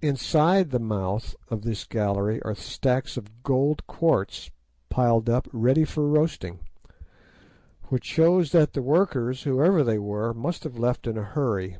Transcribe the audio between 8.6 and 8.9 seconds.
the